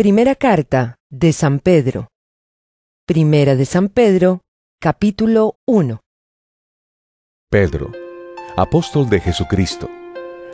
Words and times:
Primera 0.00 0.34
carta 0.34 0.96
de 1.10 1.30
San 1.34 1.58
Pedro. 1.58 2.08
Primera 3.06 3.54
de 3.54 3.66
San 3.66 3.90
Pedro, 3.90 4.40
capítulo 4.80 5.56
1. 5.66 6.00
Pedro, 7.50 7.92
apóstol 8.56 9.10
de 9.10 9.20
Jesucristo, 9.20 9.90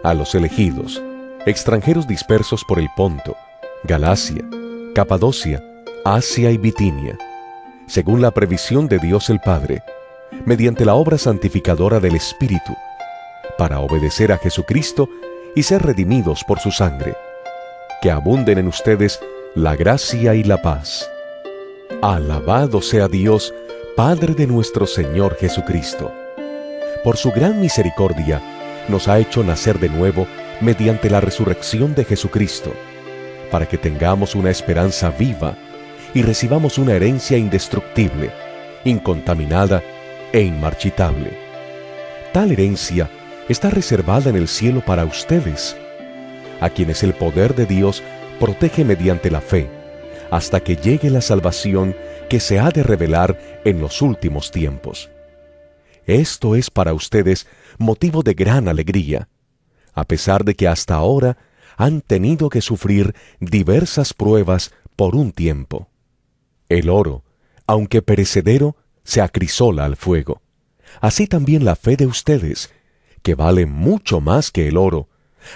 a 0.03 0.15
los 0.15 0.35
elegidos, 0.35 1.01
extranjeros 1.47 2.09
dispersos 2.09 2.65
por 2.65 2.81
el 2.81 2.89
Ponto, 2.97 3.37
Galacia, 3.85 4.45
Capadocia, 4.97 5.63
Asia 6.05 6.51
y 6.51 6.59
Bitinia, 6.59 7.17
según 7.87 8.21
la 8.21 8.33
previsión 8.33 8.89
de 8.89 8.99
Dios 8.99 9.31
el 9.31 9.39
Padre, 9.39 9.85
mediante 10.45 10.85
la 10.85 10.97
obra 10.97 11.19
santificadora 11.19 12.01
del 12.01 12.17
Espíritu, 12.17 12.75
para 13.57 13.79
obedecer 13.79 14.33
a 14.33 14.39
Jesucristo 14.39 15.09
y 15.55 15.63
ser 15.63 15.85
redimidos 15.85 16.43
por 16.43 16.59
su 16.59 16.73
sangre. 16.73 17.15
Que 18.03 18.11
abunden 18.11 18.59
en 18.59 18.67
ustedes 18.67 19.21
la 19.57 19.75
gracia 19.75 20.35
y 20.35 20.45
la 20.45 20.61
paz. 20.61 21.11
Alabado 22.03 22.83
sea 22.83 23.09
Dios, 23.09 23.55
Padre 23.97 24.35
de 24.35 24.47
nuestro 24.47 24.87
Señor 24.87 25.35
Jesucristo. 25.39 26.13
Por 27.03 27.17
su 27.17 27.31
gran 27.31 27.59
misericordia, 27.59 28.43
nos 28.89 29.09
ha 29.09 29.19
hecho 29.19 29.43
nacer 29.43 29.79
de 29.79 29.89
nuevo 29.89 30.27
mediante 30.61 31.09
la 31.09 31.23
resurrección 31.23 31.95
de 31.95 32.05
Jesucristo, 32.05 32.75
para 33.51 33.65
que 33.65 33.79
tengamos 33.79 34.35
una 34.35 34.51
esperanza 34.51 35.09
viva 35.09 35.57
y 36.13 36.21
recibamos 36.21 36.77
una 36.77 36.93
herencia 36.93 37.39
indestructible, 37.39 38.33
incontaminada 38.85 39.83
e 40.35 40.43
inmarchitable. 40.43 41.31
Tal 42.35 42.53
herencia 42.53 43.09
está 43.49 43.71
reservada 43.71 44.29
en 44.29 44.37
el 44.37 44.49
cielo 44.49 44.83
para 44.85 45.07
ustedes, 45.07 45.79
a 46.61 46.69
quienes 46.69 47.03
el 47.03 47.15
poder 47.15 47.55
de 47.55 47.65
Dios 47.65 48.03
protege 48.39 48.85
mediante 48.85 49.31
la 49.31 49.41
fe, 49.41 49.69
hasta 50.31 50.61
que 50.61 50.77
llegue 50.77 51.11
la 51.11 51.21
salvación 51.21 51.97
que 52.29 52.41
se 52.41 52.59
ha 52.59 52.71
de 52.71 52.83
revelar 52.83 53.61
en 53.65 53.81
los 53.81 54.03
últimos 54.03 54.51
tiempos. 54.51 55.11
Esto 56.07 56.55
es 56.55 56.71
para 56.71 56.95
ustedes 56.95 57.47
motivo 57.79 58.23
de 58.23 58.35
gran 58.35 58.69
alegría, 58.69 59.29
a 59.95 60.05
pesar 60.05 60.45
de 60.45 60.55
que 60.55 60.69
hasta 60.69 60.95
ahora 60.95 61.37
han 61.77 62.01
tenido 62.01 62.49
que 62.49 62.61
sufrir 62.61 63.15
diversas 63.41 64.15
pruebas 64.15 64.73
por 64.95 65.17
un 65.17 65.33
tiempo. 65.33 65.89
El 66.69 66.89
oro, 66.89 67.25
aunque 67.67 68.03
perecedero, 68.03 68.77
se 69.05 69.21
acrisola 69.21 69.85
al 69.85 69.97
fuego. 69.97 70.43
Así 71.01 71.27
también 71.27 71.65
la 71.65 71.77
fe 71.77 71.97
de 71.97 72.07
ustedes, 72.07 72.73
que 73.23 73.35
vale 73.35 73.67
mucho 73.67 74.21
más 74.21 74.51
que 74.51 74.69
el 74.69 74.77
oro, 74.77 75.09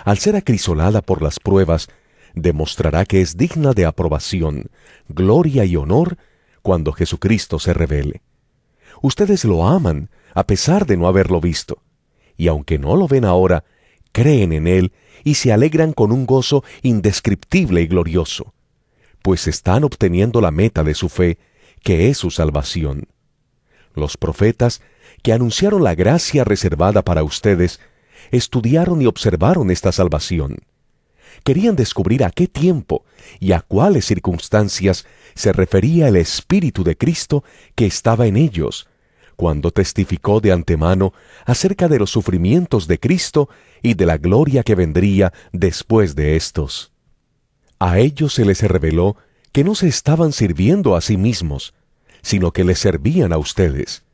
al 0.04 0.18
ser 0.18 0.36
acrisolada 0.36 1.02
por 1.02 1.22
las 1.22 1.40
pruebas, 1.40 1.88
demostrará 2.34 3.04
que 3.04 3.20
es 3.20 3.36
digna 3.36 3.72
de 3.72 3.86
aprobación, 3.86 4.70
gloria 5.08 5.64
y 5.64 5.76
honor 5.76 6.18
cuando 6.62 6.92
Jesucristo 6.92 7.58
se 7.58 7.72
revele. 7.72 8.22
Ustedes 9.02 9.44
lo 9.44 9.66
aman 9.66 10.10
a 10.34 10.46
pesar 10.46 10.86
de 10.86 10.96
no 10.96 11.08
haberlo 11.08 11.40
visto, 11.40 11.82
y 12.36 12.48
aunque 12.48 12.78
no 12.78 12.96
lo 12.96 13.08
ven 13.08 13.24
ahora, 13.24 13.64
creen 14.12 14.52
en 14.52 14.66
Él 14.66 14.92
y 15.24 15.34
se 15.34 15.52
alegran 15.52 15.92
con 15.92 16.12
un 16.12 16.26
gozo 16.26 16.64
indescriptible 16.82 17.82
y 17.82 17.86
glorioso, 17.86 18.54
pues 19.22 19.46
están 19.46 19.84
obteniendo 19.84 20.40
la 20.40 20.50
meta 20.50 20.82
de 20.84 20.94
su 20.94 21.08
fe, 21.08 21.38
que 21.82 22.08
es 22.08 22.18
su 22.18 22.30
salvación. 22.30 23.08
Los 23.94 24.16
profetas, 24.16 24.82
que 25.22 25.32
anunciaron 25.32 25.82
la 25.84 25.94
gracia 25.94 26.44
reservada 26.44 27.02
para 27.02 27.22
ustedes, 27.22 27.80
estudiaron 28.30 29.02
y 29.02 29.06
observaron 29.06 29.70
esta 29.70 29.92
salvación. 29.92 30.58
Querían 31.44 31.76
descubrir 31.76 32.24
a 32.24 32.30
qué 32.30 32.46
tiempo 32.46 33.04
y 33.38 33.52
a 33.52 33.60
cuáles 33.60 34.04
circunstancias 34.06 35.06
se 35.34 35.52
refería 35.52 36.08
el 36.08 36.16
Espíritu 36.16 36.84
de 36.84 36.96
Cristo 36.96 37.44
que 37.74 37.86
estaba 37.86 38.26
en 38.26 38.36
ellos, 38.36 38.88
cuando 39.36 39.70
testificó 39.70 40.40
de 40.40 40.52
antemano 40.52 41.12
acerca 41.46 41.88
de 41.88 41.98
los 41.98 42.10
sufrimientos 42.10 42.86
de 42.86 42.98
Cristo 42.98 43.48
y 43.82 43.94
de 43.94 44.06
la 44.06 44.18
gloria 44.18 44.62
que 44.62 44.74
vendría 44.74 45.32
después 45.52 46.14
de 46.14 46.36
estos. 46.36 46.92
A 47.78 47.98
ellos 47.98 48.34
se 48.34 48.44
les 48.44 48.60
reveló 48.62 49.16
que 49.52 49.64
no 49.64 49.74
se 49.74 49.88
estaban 49.88 50.32
sirviendo 50.32 50.94
a 50.94 51.00
sí 51.00 51.16
mismos, 51.16 51.74
sino 52.22 52.52
que 52.52 52.64
les 52.64 52.78
servían 52.78 53.32
a 53.32 53.38
ustedes. 53.38 54.04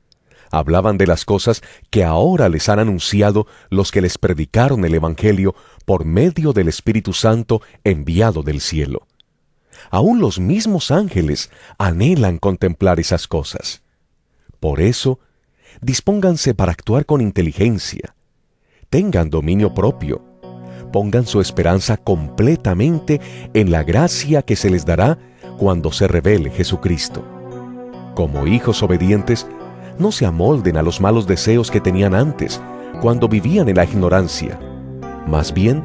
Hablaban 0.51 0.99
de 0.99 1.07
las 1.07 1.25
cosas 1.25 1.63
que 1.91 2.05
ahora 2.05 2.49
les 2.49 2.69
han 2.69 2.79
anunciado 2.79 3.47
los 3.71 3.91
que 3.91 4.01
les 4.01 4.19
predicaron 4.19 4.85
el 4.85 4.95
Evangelio 4.95 5.55
por 5.85 6.05
medio 6.05 6.53
del 6.53 6.69
Espíritu 6.69 7.13
Santo 7.13 7.63
enviado 7.85 8.43
del 8.43 8.61
cielo. 8.61 9.07
Aún 9.91 10.21
los 10.21 10.39
mismos 10.41 10.91
ángeles 10.91 11.51
anhelan 11.79 12.39
contemplar 12.39 12.99
esas 13.01 13.29
cosas. 13.29 13.83
Por 14.61 14.81
eso, 14.81 15.21
dispónganse 15.81 16.55
para 16.55 16.73
actuar 16.73 17.07
con 17.07 17.21
inteligencia. 17.21 18.15
Tengan 18.91 19.31
dominio 19.31 19.75
propio. 19.75 20.25
Pongan 20.93 21.27
su 21.27 21.41
esperanza 21.41 21.97
completamente 21.97 23.21
en 23.53 23.71
la 23.71 23.83
gracia 23.83 24.43
que 24.43 24.57
se 24.57 24.71
les 24.71 24.87
dará 24.87 25.19
cuando 25.59 25.93
se 25.93 26.09
revele 26.09 26.51
Jesucristo. 26.51 27.25
Como 28.15 28.47
hijos 28.47 28.83
obedientes, 28.83 29.47
no 29.99 30.13
se 30.13 30.27
amolden 30.27 30.77
a 30.77 30.83
los 30.83 31.01
malos 31.01 31.27
deseos 31.27 31.71
que 31.71 31.81
tenían 31.81 32.15
antes, 32.15 32.61
cuando 33.01 33.29
vivían 33.29 33.69
en 33.69 33.77
la 33.77 33.85
ignorancia. 33.85 34.59
Más 35.27 35.53
bien, 35.53 35.83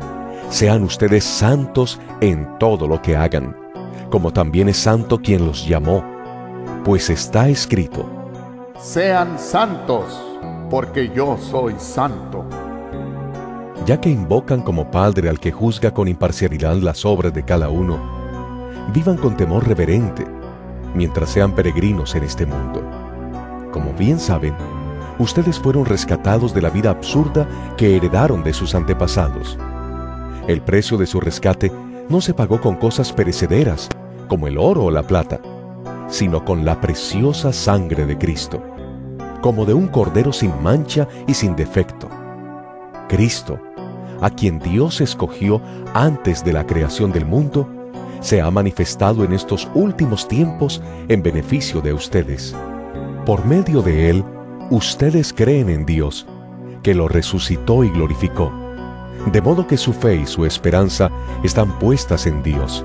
sean 0.50 0.84
ustedes 0.84 1.24
santos 1.24 2.00
en 2.20 2.48
todo 2.60 2.88
lo 2.88 3.02
que 3.02 3.16
hagan, 3.16 3.56
como 4.10 4.32
también 4.32 4.70
es 4.70 4.78
santo 4.78 5.20
quien 5.20 5.46
los 5.46 5.68
llamó, 5.68 6.04
pues 6.84 7.10
está 7.10 7.50
escrito, 7.50 8.06
Sean 8.80 9.38
santos, 9.38 10.06
porque 10.70 11.12
yo 11.16 11.38
soy 11.38 11.76
santo. 11.78 12.44
ya 13.86 14.00
que 14.00 14.10
invocan 14.10 14.62
como 14.62 14.90
Padre 14.92 15.30
al 15.30 15.40
que 15.40 15.52
juzga 15.52 15.92
con 15.92 16.08
imparcialidad 16.08 16.76
las 16.76 17.06
obras 17.06 17.34
de 17.34 17.44
cada 17.44 17.70
uno, 17.70 17.98
vivan 18.94 19.18
con 19.18 19.36
temor 19.38 19.68
reverente, 19.68 20.26
mientras 20.94 21.30
sean 21.30 21.54
peregrinos 21.56 22.14
en 22.16 22.24
este 22.24 22.46
mundo. 22.46 22.82
Como 23.72 23.94
bien 23.94 24.20
saben, 24.20 24.54
ustedes 25.18 25.60
fueron 25.60 25.86
rescatados 25.86 26.54
de 26.54 26.62
la 26.62 26.70
vida 26.70 26.90
absurda 26.90 27.48
que 27.78 27.96
heredaron 27.96 28.44
de 28.44 28.54
sus 28.54 28.76
antepasados. 28.76 29.58
El 30.48 30.62
precio 30.62 30.98
de 30.98 31.06
su 31.06 31.20
rescate 31.20 31.72
no 32.10 32.20
se 32.20 32.34
pagó 32.34 32.60
con 32.60 32.76
cosas 32.76 33.14
perecederas, 33.14 33.88
como 34.28 34.48
el 34.48 34.58
oro 34.58 34.86
o 34.86 34.92
la 34.92 35.04
plata, 35.04 35.40
sino 36.10 36.44
con 36.44 36.66
la 36.66 36.82
preciosa 36.82 37.54
sangre 37.54 38.06
de 38.06 38.18
Cristo, 38.18 38.62
como 39.42 39.66
de 39.66 39.74
un 39.74 39.88
cordero 39.88 40.34
sin 40.34 40.62
mancha 40.62 41.08
y 41.28 41.34
sin 41.34 41.56
defecto. 41.56 42.10
Cristo, 43.08 43.60
a 44.22 44.30
quien 44.30 44.60
Dios 44.60 45.00
escogió 45.02 45.62
antes 45.94 46.44
de 46.44 46.54
la 46.54 46.66
creación 46.66 47.12
del 47.12 47.26
mundo, 47.26 47.68
se 48.20 48.42
ha 48.42 48.52
manifestado 48.52 49.24
en 49.24 49.34
estos 49.34 49.68
últimos 49.74 50.28
tiempos 50.28 50.82
en 51.08 51.24
beneficio 51.24 51.82
de 51.82 51.94
ustedes. 51.94 52.56
Por 53.26 53.46
medio 53.46 53.84
de 53.84 54.10
Él, 54.10 54.26
ustedes 54.72 55.32
creen 55.32 55.70
en 55.70 55.86
Dios, 55.86 56.26
que 56.82 56.96
lo 56.96 57.08
resucitó 57.08 57.84
y 57.84 57.90
glorificó, 57.90 58.52
de 59.32 59.42
modo 59.42 59.68
que 59.68 59.78
su 59.78 59.94
fe 59.94 60.16
y 60.16 60.26
su 60.26 60.44
esperanza 60.44 61.12
están 61.44 61.78
puestas 61.78 62.26
en 62.26 62.42
Dios. 62.42 62.84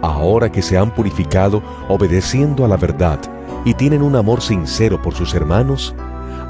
Ahora 0.00 0.52
que 0.52 0.62
se 0.62 0.78
han 0.78 0.94
purificado 0.94 1.60
obedeciendo 1.88 2.64
a 2.64 2.68
la 2.68 2.76
verdad 2.76 3.18
y 3.64 3.74
tienen 3.74 4.02
un 4.02 4.14
amor 4.14 4.42
sincero 4.42 5.02
por 5.02 5.14
sus 5.14 5.34
hermanos, 5.34 5.92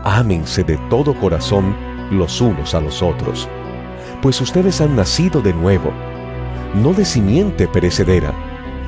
ámense 0.05 0.63
de 0.63 0.77
todo 0.91 1.15
corazón 1.15 1.75
los 2.11 2.43
unos 2.43 2.75
a 2.75 2.81
los 2.83 3.03
otros, 3.03 3.49
pues 4.21 4.39
ustedes 4.43 4.83
han 4.83 4.97
nacido 4.97 5.41
de 5.41 5.55
nuevo, 5.55 5.93
no 6.75 6.93
de 6.93 7.07
simiente 7.07 7.69
perecedera, 7.69 8.35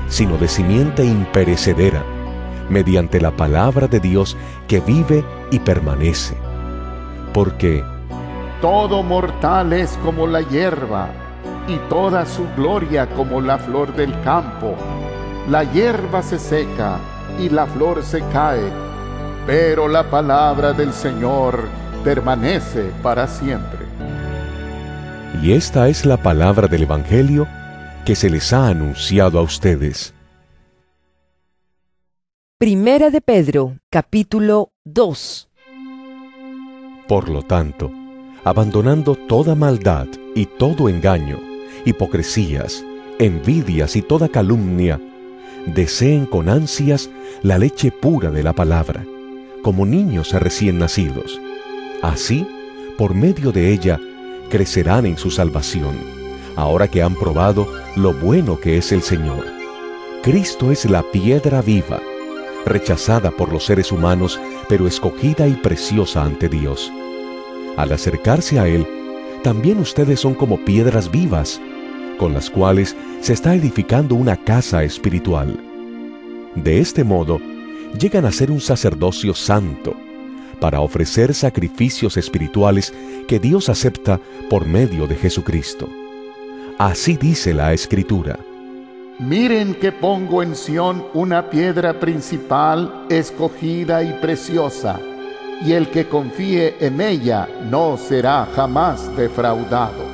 sino 0.09 0.37
de 0.37 0.49
simiente 0.49 1.07
imperecedera, 1.07 2.05
mediante 2.71 3.21
la 3.21 3.33
palabra 3.33 3.87
de 3.87 4.01
Dios 4.01 4.37
que 4.67 4.81
vive 4.81 5.25
y 5.51 5.59
permanece. 5.59 6.35
Porque 7.35 7.85
Todo 8.61 9.03
mortal 9.03 9.73
es 9.73 9.99
como 10.03 10.27
la 10.27 10.43
hierba, 10.43 11.09
y 11.69 11.77
toda 11.89 12.27
su 12.27 12.47
gloria 12.57 13.07
como 13.07 13.41
la 13.41 13.59
flor 13.59 13.95
del 13.95 14.19
campo. 14.23 14.75
La 15.49 15.65
hierba 15.65 16.23
se 16.23 16.39
seca 16.39 16.99
y 17.39 17.49
la 17.49 17.67
flor 17.67 18.03
se 18.03 18.23
cae, 18.33 18.71
pero 19.47 19.89
la 19.89 20.11
palabra 20.11 20.73
del 20.73 20.93
Señor 20.93 21.65
permanece 22.05 22.91
para 23.03 23.27
siempre. 23.27 23.87
Y 25.43 25.53
esta 25.53 25.89
es 25.89 26.05
la 26.05 26.17
palabra 26.17 26.67
del 26.67 26.83
Evangelio 26.83 27.47
que 28.05 28.15
se 28.15 28.29
les 28.29 28.53
ha 28.53 28.69
anunciado 28.69 29.39
a 29.39 29.43
ustedes. 29.43 30.15
Primera 32.63 33.09
de 33.09 33.23
Pedro, 33.23 33.79
capítulo 33.89 34.75
2. 34.85 35.49
Por 37.09 37.31
lo 37.31 37.41
tanto, 37.43 37.91
abandonando 38.45 39.15
toda 39.15 39.55
maldad 39.55 40.09
y 40.35 40.45
todo 40.45 40.91
engaño, 40.91 41.39
hipocresías, 41.87 42.85
envidias 43.19 43.97
y 43.97 44.03
toda 44.03 44.29
calumnia, 44.29 45.01
deseen 45.65 46.27
con 46.27 46.51
ansias 46.51 47.09
la 47.43 47.57
leche 47.57 47.91
pura 47.91 48.31
de 48.31 48.43
la 48.43 48.53
palabra, 48.53 49.07
como 49.63 49.87
niños 49.87 50.35
recién 50.35 50.79
nacidos. 50.79 51.41
Así, 52.03 52.47
por 52.99 53.15
medio 53.15 53.53
de 53.53 53.73
ella, 53.73 53.99
crecerán 54.51 55.07
en 55.07 55.17
su 55.17 55.31
salvación, 55.31 55.97
ahora 56.57 56.89
que 56.89 57.03
han 57.03 57.15
probado 57.15 57.67
lo 57.97 58.13
bueno 58.13 58.61
que 58.61 58.77
es 58.77 58.93
el 58.93 59.01
Señor. 59.01 59.47
Cristo 60.23 60.71
es 60.71 60.85
la 60.85 61.03
piedra 61.11 61.63
viva, 61.63 62.03
rechazada 62.67 63.31
por 63.31 63.53
los 63.53 63.65
seres 63.65 63.93
humanos, 63.93 64.41
pero 64.69 64.87
escogida 64.87 65.49
y 65.49 65.55
preciosa 65.55 66.25
ante 66.25 66.49
Dios. 66.49 66.93
Al 67.77 67.93
acercarse 67.93 68.59
a 68.59 68.69
Él, 68.69 68.87
también 69.43 69.79
ustedes 69.79 70.21
son 70.21 70.35
como 70.35 70.65
piedras 70.65 71.11
vivas, 71.11 71.61
con 72.19 72.35
las 72.35 72.51
cuales 72.51 72.97
se 73.21 73.33
está 73.33 73.55
edificando 73.55 74.15
una 74.15 74.37
casa 74.37 74.85
espiritual. 74.85 75.59
De 76.55 76.81
este 76.81 77.05
modo, 77.05 77.41
llegan 77.99 78.27
a 78.27 78.33
ser 78.33 78.51
un 78.51 78.61
sacerdocio 78.61 79.35
santo, 79.35 79.95
para 80.61 80.81
ofrecer 80.81 81.33
sacrificios 81.35 82.17
espirituales 82.17 82.93
que 83.27 83.39
Dios 83.39 83.71
acepta 83.71 84.21
por 84.51 84.67
medio 84.67 85.07
de 85.07 85.17
Jesucristo. 85.17 85.89
Así 86.79 87.17
dice 87.17 87.55
la 87.55 87.73
Escritura. 87.73 88.39
Miren 89.21 89.75
que 89.75 89.93
pongo 89.93 90.43
en 90.43 90.57
Sión 90.57 91.05
una 91.13 91.51
piedra 91.51 92.01
principal, 92.01 93.05
escogida 93.11 94.03
y 94.03 94.15
preciosa, 94.15 94.99
y 95.63 95.73
el 95.73 95.91
que 95.91 96.09
confíe 96.09 96.77
en 96.81 97.03
ella 97.03 97.47
no 97.71 97.99
será 97.99 98.49
jamás 98.57 99.15
defraudado. 99.19 100.07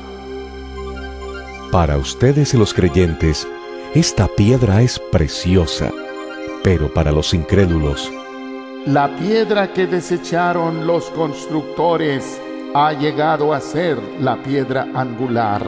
Para 1.71 1.97
ustedes 1.99 2.53
los 2.55 2.75
creyentes, 2.75 3.47
esta 3.95 4.27
piedra 4.27 4.83
es 4.83 4.99
preciosa, 4.99 5.93
pero 6.65 6.93
para 6.93 7.13
los 7.13 7.33
incrédulos, 7.33 8.11
la 8.87 9.17
piedra 9.17 9.73
que 9.73 9.87
desecharon 9.87 10.85
los 10.85 11.11
constructores 11.11 12.41
ha 12.75 12.93
llegado 12.93 13.55
a 13.55 13.61
ser 13.61 14.01
la 14.19 14.43
piedra 14.43 14.89
angular. 14.95 15.63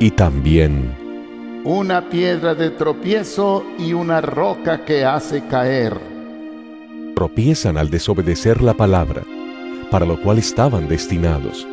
Y 0.00 0.10
también 0.10 0.97
una 1.70 2.08
piedra 2.08 2.54
de 2.54 2.70
tropiezo 2.70 3.62
y 3.78 3.92
una 3.92 4.22
roca 4.22 4.86
que 4.86 5.04
hace 5.04 5.46
caer. 5.48 6.00
Tropiezan 7.14 7.76
al 7.76 7.90
desobedecer 7.90 8.62
la 8.62 8.72
palabra, 8.72 9.22
para 9.90 10.06
lo 10.06 10.18
cual 10.22 10.38
estaban 10.38 10.88
destinados. 10.88 11.68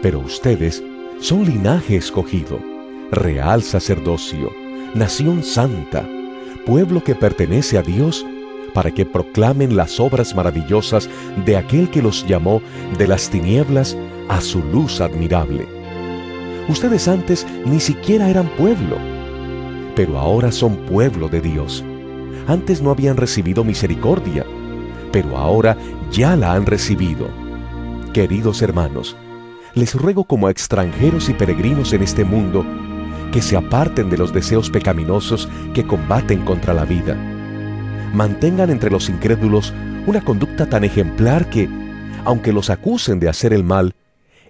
Pero 0.00 0.20
ustedes 0.20 0.84
son 1.18 1.46
linaje 1.46 1.96
escogido, 1.96 2.60
real 3.10 3.64
sacerdocio, 3.64 4.52
nación 4.94 5.42
santa, 5.42 6.06
pueblo 6.64 7.02
que 7.02 7.16
pertenece 7.16 7.76
a 7.76 7.82
Dios 7.82 8.24
para 8.72 8.92
que 8.92 9.04
proclamen 9.04 9.74
las 9.74 9.98
obras 9.98 10.32
maravillosas 10.36 11.10
de 11.44 11.56
aquel 11.56 11.90
que 11.90 12.02
los 12.02 12.24
llamó 12.24 12.62
de 12.98 13.08
las 13.08 13.28
tinieblas 13.30 13.96
a 14.28 14.40
su 14.40 14.62
luz 14.62 15.00
admirable. 15.00 15.66
Ustedes 16.68 17.08
antes 17.08 17.44
ni 17.66 17.80
siquiera 17.80 18.30
eran 18.30 18.46
pueblo, 18.56 19.13
pero 19.96 20.18
ahora 20.18 20.52
son 20.52 20.76
pueblo 20.86 21.28
de 21.28 21.40
Dios. 21.40 21.84
Antes 22.46 22.82
no 22.82 22.90
habían 22.90 23.16
recibido 23.16 23.64
misericordia, 23.64 24.44
pero 25.12 25.36
ahora 25.36 25.76
ya 26.10 26.36
la 26.36 26.52
han 26.52 26.66
recibido. 26.66 27.28
Queridos 28.12 28.62
hermanos, 28.62 29.16
les 29.74 29.94
ruego 29.94 30.24
como 30.24 30.46
a 30.46 30.50
extranjeros 30.50 31.28
y 31.28 31.34
peregrinos 31.34 31.92
en 31.92 32.02
este 32.02 32.24
mundo, 32.24 32.64
que 33.32 33.42
se 33.42 33.56
aparten 33.56 34.10
de 34.10 34.18
los 34.18 34.32
deseos 34.32 34.70
pecaminosos 34.70 35.48
que 35.72 35.86
combaten 35.86 36.44
contra 36.44 36.72
la 36.74 36.84
vida 36.84 37.16
mantengan 38.14 38.70
entre 38.70 38.90
los 38.90 39.08
incrédulos 39.08 39.74
una 40.06 40.20
conducta 40.20 40.66
tan 40.66 40.84
ejemplar 40.84 41.50
que, 41.50 41.68
aunque 42.24 42.52
los 42.52 42.70
acusen 42.70 43.18
de 43.18 43.28
hacer 43.28 43.52
el 43.52 43.64
mal, 43.64 43.94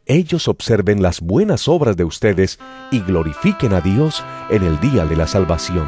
ellos 0.06 0.48
observen 0.48 1.02
las 1.02 1.20
buenas 1.20 1.68
obras 1.68 1.96
de 1.96 2.04
ustedes 2.04 2.58
y 2.90 3.00
glorifiquen 3.00 3.72
a 3.72 3.80
Dios 3.80 4.24
en 4.50 4.62
el 4.62 4.78
día 4.80 5.04
de 5.06 5.16
la 5.16 5.26
salvación. 5.26 5.86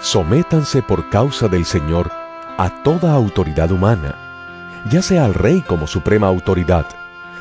Sométanse 0.00 0.82
por 0.82 1.08
causa 1.10 1.48
del 1.48 1.64
Señor 1.64 2.10
a 2.58 2.82
toda 2.82 3.12
autoridad 3.12 3.70
humana, 3.70 4.84
ya 4.90 5.02
sea 5.02 5.24
al 5.24 5.34
rey 5.34 5.62
como 5.66 5.86
suprema 5.86 6.26
autoridad, 6.26 6.86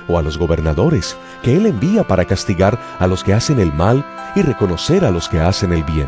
o 0.08 0.18
a 0.18 0.22
los 0.22 0.38
gobernadores 0.38 1.16
que 1.44 1.56
él 1.56 1.66
envía 1.66 2.04
para 2.04 2.26
castigar 2.26 2.80
a 3.00 3.08
los 3.08 3.24
que 3.24 3.34
hacen 3.34 3.60
el 3.60 3.72
mal 3.72 4.06
y 4.36 4.42
reconocer 4.42 5.06
a 5.06 5.12
los 5.12 5.30
que 5.30 5.40
hacen 5.40 5.72
el 5.72 5.84
bien 5.84 6.08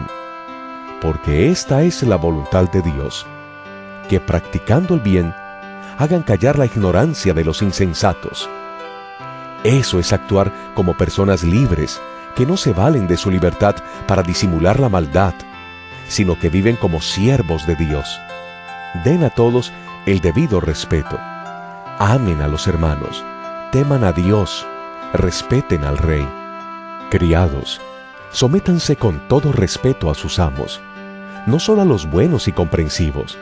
porque 1.02 1.50
esta 1.50 1.82
es 1.82 2.04
la 2.04 2.16
voluntad 2.16 2.70
de 2.70 2.82
Dios, 2.84 3.26
que 4.08 4.20
practicando 4.20 4.94
el 4.94 5.00
bien, 5.00 5.34
hagan 5.98 6.22
callar 6.22 6.60
la 6.60 6.68
ignorancia 6.68 7.34
de 7.34 7.44
los 7.44 7.62
insensatos. 7.64 8.48
Eso 9.64 10.00
es 10.00 10.14
actuar 10.14 10.52
como 10.76 10.96
personas 10.96 11.44
libres, 11.44 12.02
que 12.36 12.46
no 12.46 12.58
se 12.58 12.74
valen 12.74 13.08
de 13.08 13.18
su 13.18 13.30
libertad 13.30 13.76
para 14.08 14.24
disimular 14.24 14.80
la 14.80 14.90
maldad, 14.90 15.34
sino 16.08 16.40
que 16.40 16.50
viven 16.50 16.76
como 16.76 17.02
siervos 17.02 17.66
de 17.68 17.76
Dios. 17.76 18.20
Den 19.04 19.24
a 19.24 19.30
todos 19.30 19.72
el 20.06 20.20
debido 20.20 20.62
respeto. 20.62 21.18
Amen 22.00 22.42
a 22.42 22.48
los 22.48 22.68
hermanos, 22.68 23.24
teman 23.72 24.04
a 24.04 24.12
Dios, 24.12 24.66
respeten 25.14 25.84
al 25.84 25.98
rey. 25.98 26.28
Criados, 27.10 27.80
sométanse 28.32 28.96
con 28.96 29.28
todo 29.28 29.52
respeto 29.52 30.10
a 30.10 30.16
sus 30.16 30.40
amos 30.40 30.82
no 31.46 31.60
solo 31.60 31.82
a 31.82 31.86
los 31.86 32.10
buenos 32.10 32.48
y 32.48 32.52
comprensivos, 32.52 33.38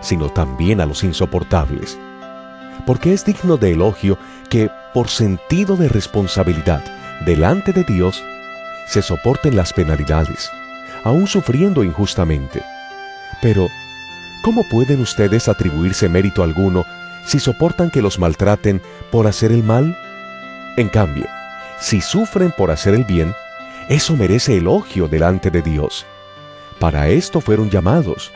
sino 0.00 0.30
también 0.30 0.80
a 0.80 0.86
los 0.86 1.04
insoportables. 1.04 1.98
Porque 2.86 3.12
es 3.12 3.24
digno 3.24 3.56
de 3.56 3.72
elogio 3.72 4.18
que, 4.52 4.70
por 4.92 5.08
sentido 5.08 5.78
de 5.78 5.88
responsabilidad 5.88 6.84
delante 7.24 7.72
de 7.72 7.84
Dios, 7.84 8.22
se 8.86 9.00
soporten 9.00 9.56
las 9.56 9.72
penalidades, 9.72 10.50
aun 11.04 11.26
sufriendo 11.26 11.82
injustamente. 11.82 12.62
Pero, 13.40 13.70
¿cómo 14.44 14.62
pueden 14.68 15.00
ustedes 15.00 15.48
atribuirse 15.48 16.06
mérito 16.10 16.42
alguno 16.42 16.84
si 17.24 17.40
soportan 17.40 17.90
que 17.90 18.02
los 18.02 18.18
maltraten 18.18 18.82
por 19.10 19.26
hacer 19.26 19.52
el 19.52 19.62
mal? 19.62 19.96
En 20.76 20.90
cambio, 20.90 21.24
si 21.80 22.02
sufren 22.02 22.52
por 22.54 22.70
hacer 22.70 22.92
el 22.92 23.04
bien, 23.04 23.32
eso 23.88 24.16
merece 24.16 24.58
elogio 24.58 25.08
delante 25.08 25.50
de 25.50 25.62
Dios. 25.62 26.04
Para 26.78 27.08
esto 27.08 27.40
fueron 27.40 27.70
llamados, 27.70 28.30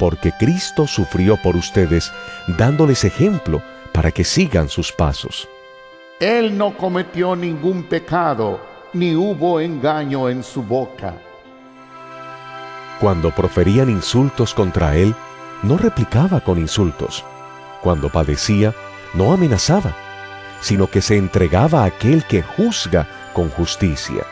porque 0.00 0.32
Cristo 0.36 0.88
sufrió 0.88 1.36
por 1.40 1.54
ustedes, 1.54 2.10
dándoles 2.48 3.04
ejemplo 3.04 3.62
para 3.94 4.10
que 4.10 4.24
sigan 4.24 4.68
sus 4.68 4.90
pasos. 4.90 5.48
Él 6.18 6.58
no 6.58 6.76
cometió 6.76 7.36
ningún 7.36 7.84
pecado, 7.84 8.60
ni 8.92 9.14
hubo 9.14 9.60
engaño 9.60 10.28
en 10.28 10.42
su 10.42 10.64
boca. 10.64 11.14
Cuando 13.00 13.30
proferían 13.30 13.88
insultos 13.88 14.52
contra 14.52 14.96
él, 14.96 15.14
no 15.62 15.78
replicaba 15.78 16.40
con 16.40 16.58
insultos. 16.58 17.24
Cuando 17.82 18.08
padecía, 18.10 18.74
no 19.14 19.32
amenazaba, 19.32 19.94
sino 20.60 20.88
que 20.88 21.00
se 21.00 21.16
entregaba 21.16 21.82
a 21.82 21.86
aquel 21.86 22.24
que 22.24 22.42
juzga 22.42 23.06
con 23.32 23.48
justicia. 23.50 24.24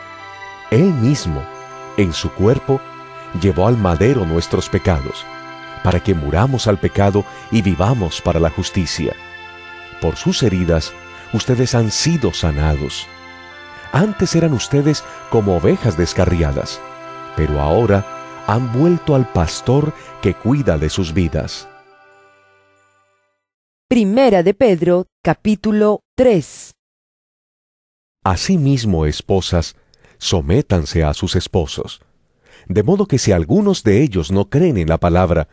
Él 0.71 0.91
mismo, 0.93 1.41
en 1.95 2.11
su 2.11 2.29
cuerpo, 2.31 2.81
llevó 3.39 3.67
al 3.67 3.77
madero 3.77 4.25
nuestros 4.25 4.67
pecados, 4.67 5.25
para 5.83 6.01
que 6.01 6.13
muramos 6.13 6.67
al 6.67 6.79
pecado 6.79 7.23
y 7.49 7.61
vivamos 7.61 8.19
para 8.19 8.41
la 8.41 8.49
justicia. 8.49 9.13
Por 10.03 10.17
sus 10.17 10.43
heridas, 10.43 10.91
ustedes 11.31 11.75
han 11.75 11.89
sido 11.89 12.33
sanados. 12.33 13.07
Antes 13.93 14.35
eran 14.35 14.51
ustedes 14.51 15.01
como 15.29 15.55
ovejas 15.55 15.95
descarriadas, 15.95 16.81
pero 17.37 17.61
ahora 17.61 18.05
han 18.45 18.73
vuelto 18.73 19.15
al 19.15 19.31
pastor 19.31 19.93
que 20.21 20.33
cuida 20.33 20.77
de 20.77 20.89
sus 20.89 21.13
vidas. 21.13 21.69
Primera 23.87 24.43
de 24.43 24.53
Pedro, 24.53 25.05
capítulo 25.23 26.01
3. 26.17 26.73
Asimismo, 28.25 29.05
esposas, 29.05 29.77
sométanse 30.17 31.05
a 31.05 31.13
sus 31.13 31.37
esposos 31.37 32.01
de 32.67 32.83
modo 32.83 33.07
que 33.07 33.19
si 33.19 33.31
algunos 33.31 33.83
de 33.83 34.01
ellos 34.01 34.31
no 34.31 34.49
creen 34.49 34.77
en 34.77 34.87
la 34.87 34.97
palabra, 34.97 35.47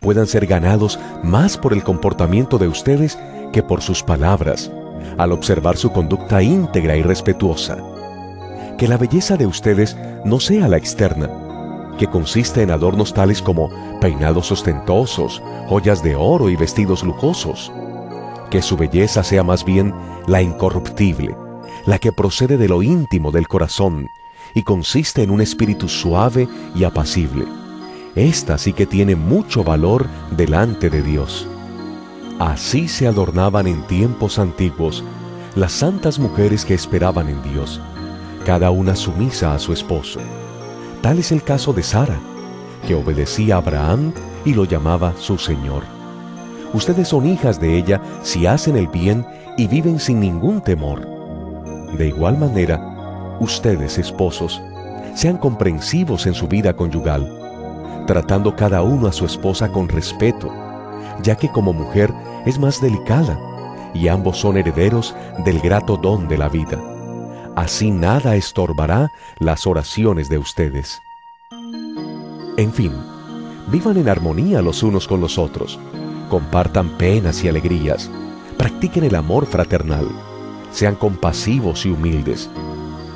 puedan 0.00 0.26
ser 0.26 0.46
ganados 0.46 0.98
más 1.22 1.58
por 1.58 1.72
el 1.72 1.82
comportamiento 1.82 2.58
de 2.58 2.68
ustedes 2.68 3.18
que 3.52 3.62
por 3.62 3.82
sus 3.82 4.02
palabras, 4.02 4.70
al 5.18 5.32
observar 5.32 5.76
su 5.76 5.90
conducta 5.92 6.42
íntegra 6.42 6.96
y 6.96 7.02
respetuosa. 7.02 7.78
Que 8.78 8.88
la 8.88 8.96
belleza 8.96 9.36
de 9.36 9.46
ustedes 9.46 9.96
no 10.24 10.40
sea 10.40 10.68
la 10.68 10.76
externa, 10.76 11.28
que 11.98 12.06
consiste 12.06 12.62
en 12.62 12.70
adornos 12.70 13.14
tales 13.14 13.42
como 13.42 13.70
peinados 14.00 14.50
ostentosos, 14.50 15.42
joyas 15.68 16.02
de 16.02 16.16
oro 16.16 16.48
y 16.48 16.56
vestidos 16.56 17.02
lujosos. 17.02 17.70
Que 18.50 18.62
su 18.62 18.76
belleza 18.76 19.22
sea 19.22 19.42
más 19.42 19.64
bien 19.64 19.94
la 20.26 20.42
incorruptible, 20.42 21.36
la 21.86 21.98
que 21.98 22.12
procede 22.12 22.56
de 22.56 22.68
lo 22.68 22.82
íntimo 22.82 23.30
del 23.30 23.48
corazón, 23.48 24.08
y 24.54 24.62
consiste 24.62 25.22
en 25.22 25.30
un 25.30 25.40
espíritu 25.40 25.88
suave 25.88 26.48
y 26.74 26.84
apacible. 26.84 27.44
Esta 28.14 28.58
sí 28.58 28.72
que 28.72 28.86
tiene 28.86 29.16
mucho 29.16 29.64
valor 29.64 30.06
delante 30.36 30.90
de 30.90 31.02
Dios. 31.02 31.48
Así 32.42 32.88
se 32.88 33.06
adornaban 33.06 33.68
en 33.68 33.82
tiempos 33.82 34.40
antiguos 34.40 35.04
las 35.54 35.70
santas 35.70 36.18
mujeres 36.18 36.64
que 36.64 36.74
esperaban 36.74 37.28
en 37.28 37.40
Dios, 37.40 37.80
cada 38.44 38.72
una 38.72 38.96
sumisa 38.96 39.54
a 39.54 39.60
su 39.60 39.72
esposo. 39.72 40.18
Tal 41.02 41.20
es 41.20 41.30
el 41.30 41.44
caso 41.44 41.72
de 41.72 41.84
Sara, 41.84 42.18
que 42.84 42.96
obedecía 42.96 43.54
a 43.54 43.58
Abraham 43.58 44.12
y 44.44 44.54
lo 44.54 44.64
llamaba 44.64 45.12
su 45.16 45.38
Señor. 45.38 45.84
Ustedes 46.74 47.06
son 47.06 47.28
hijas 47.28 47.60
de 47.60 47.78
ella 47.78 48.00
si 48.24 48.44
hacen 48.44 48.76
el 48.76 48.88
bien 48.88 49.24
y 49.56 49.68
viven 49.68 50.00
sin 50.00 50.18
ningún 50.18 50.62
temor. 50.62 51.06
De 51.96 52.08
igual 52.08 52.38
manera, 52.38 53.36
ustedes, 53.38 53.98
esposos, 53.98 54.60
sean 55.14 55.36
comprensivos 55.36 56.26
en 56.26 56.34
su 56.34 56.48
vida 56.48 56.74
conyugal, 56.74 58.04
tratando 58.08 58.56
cada 58.56 58.82
uno 58.82 59.06
a 59.06 59.12
su 59.12 59.26
esposa 59.26 59.68
con 59.68 59.88
respeto, 59.88 60.52
ya 61.22 61.36
que 61.36 61.48
como 61.48 61.72
mujer 61.72 62.12
es 62.46 62.58
más 62.58 62.80
delicada 62.80 63.38
y 63.94 64.08
ambos 64.08 64.38
son 64.38 64.56
herederos 64.56 65.14
del 65.44 65.60
grato 65.60 65.96
don 65.96 66.28
de 66.28 66.38
la 66.38 66.48
vida. 66.48 66.78
Así 67.54 67.90
nada 67.90 68.36
estorbará 68.36 69.10
las 69.38 69.66
oraciones 69.66 70.28
de 70.28 70.38
ustedes. 70.38 71.00
En 72.56 72.72
fin, 72.72 72.92
vivan 73.68 73.96
en 73.96 74.08
armonía 74.08 74.62
los 74.62 74.82
unos 74.82 75.06
con 75.06 75.20
los 75.20 75.38
otros, 75.38 75.78
compartan 76.28 76.90
penas 76.96 77.44
y 77.44 77.48
alegrías, 77.48 78.10
practiquen 78.56 79.04
el 79.04 79.14
amor 79.14 79.46
fraternal, 79.46 80.08
sean 80.70 80.94
compasivos 80.94 81.84
y 81.84 81.90
humildes. 81.90 82.48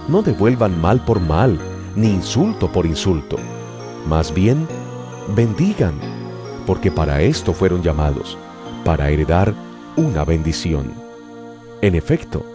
No 0.09 0.23
devuelvan 0.23 0.81
mal 0.81 1.05
por 1.05 1.21
mal, 1.21 1.59
ni 1.97 2.09
insulto 2.09 2.71
por 2.71 2.87
insulto. 2.87 3.37
Más 4.07 4.33
bien, 4.33 4.69
bendigan, 5.35 5.95
porque 6.67 6.91
para 6.91 7.23
esto 7.23 7.53
fueron 7.53 7.83
llamados, 7.83 8.39
para 8.87 9.11
heredar 9.11 9.53
una 9.97 10.25
bendición. 10.25 10.93
En 11.83 11.97
efecto, 11.97 12.47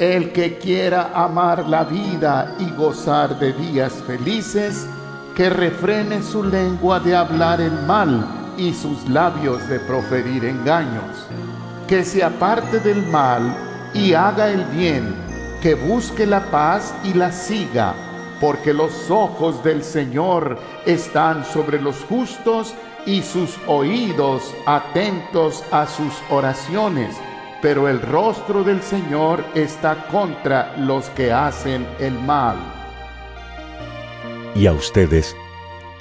el 0.00 0.32
que 0.32 0.58
quiera 0.58 1.12
amar 1.14 1.68
la 1.68 1.84
vida 1.84 2.56
y 2.58 2.68
gozar 2.72 3.38
de 3.38 3.52
días 3.52 3.92
felices, 4.04 4.88
que 5.36 5.48
refrene 5.48 6.20
su 6.20 6.42
lengua 6.42 6.98
de 6.98 7.14
hablar 7.14 7.60
el 7.60 7.74
mal 7.86 8.26
y 8.58 8.74
sus 8.74 9.08
labios 9.08 9.68
de 9.68 9.78
proferir 9.78 10.44
engaños, 10.46 11.28
que 11.86 12.04
se 12.04 12.24
aparte 12.24 12.80
del 12.80 13.06
mal 13.06 13.54
y 13.94 14.14
haga 14.14 14.50
el 14.50 14.64
bien, 14.64 15.14
que 15.62 15.76
busque 15.76 16.26
la 16.26 16.40
paz 16.50 16.92
y 17.04 17.14
la 17.14 17.30
siga, 17.30 17.94
porque 18.40 18.74
los 18.74 19.08
ojos 19.08 19.62
del 19.62 19.84
Señor 19.84 20.58
están 20.86 21.44
sobre 21.44 21.80
los 21.80 22.02
justos 22.08 22.74
y 23.06 23.22
sus 23.22 23.58
oídos 23.66 24.54
atentos 24.66 25.64
a 25.70 25.86
sus 25.86 26.12
oraciones, 26.30 27.16
pero 27.60 27.88
el 27.88 28.00
rostro 28.00 28.64
del 28.64 28.82
Señor 28.82 29.44
está 29.54 30.06
contra 30.08 30.76
los 30.76 31.06
que 31.10 31.32
hacen 31.32 31.86
el 31.98 32.18
mal. 32.20 32.56
Y 34.54 34.66
a 34.66 34.72
ustedes, 34.72 35.36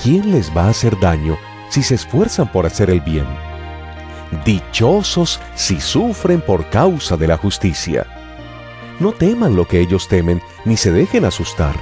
¿quién 0.01 0.31
les 0.31 0.55
va 0.55 0.65
a 0.65 0.70
hacer 0.70 1.00
daño 1.00 1.38
si 1.70 1.84
se 1.84 1.96
esfuerzan 1.96 2.51
por 2.51 2.65
hacer 2.65 2.89
el 2.89 3.01
bien? 3.01 3.25
Dichosos 4.46 5.39
si 5.55 5.79
sufren 5.79 6.41
por 6.41 6.70
causa 6.70 7.17
de 7.17 7.27
la 7.27 7.38
justicia. 7.38 8.05
No 9.00 9.12
teman 9.12 9.55
lo 9.55 9.67
que 9.67 9.79
ellos 9.79 10.08
temen, 10.08 10.41
ni 10.63 10.77
se 10.77 10.91
dejen 10.91 11.25
asustar. 11.25 11.75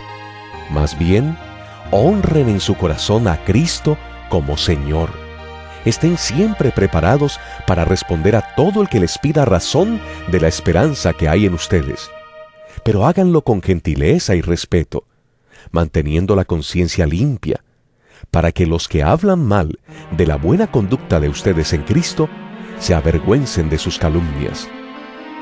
Más 0.69 0.97
bien, 0.97 1.38
honren 1.91 2.49
en 2.49 2.59
su 2.59 2.75
corazón 2.75 3.27
a 3.27 3.43
Cristo 3.43 3.97
como 4.29 4.57
Señor. 4.57 5.09
Estén 5.86 6.17
siempre 6.17 6.71
preparados 6.71 7.39
para 7.65 7.86
responder 7.86 8.36
a 8.36 8.55
todo 8.55 8.81
el 8.81 8.89
que 8.89 9.00
les 9.00 9.17
pida 9.17 9.45
razón 9.45 10.00
de 10.31 10.39
la 10.39 10.48
esperanza 10.48 11.13
que 11.13 11.27
hay 11.27 11.45
en 11.45 11.53
ustedes. 11.53 12.09
Pero 12.83 13.05
háganlo 13.05 13.43
con 13.43 13.62
gentileza 13.62 14.36
y 14.36 14.41
respeto, 14.41 15.05
manteniendo 15.71 16.36
la 16.36 16.45
conciencia 16.45 17.05
limpia, 17.05 17.63
para 18.31 18.51
que 18.51 18.65
los 18.65 18.88
que 18.88 19.03
hablan 19.03 19.45
mal 19.45 19.79
de 20.12 20.27
la 20.27 20.36
buena 20.36 20.71
conducta 20.71 21.19
de 21.19 21.29
ustedes 21.29 21.74
en 21.74 21.83
Cristo 21.83 22.29
se 22.79 22.93
avergüencen 22.93 23.69
de 23.69 23.77
sus 23.77 23.98
calumnias. 23.98 24.67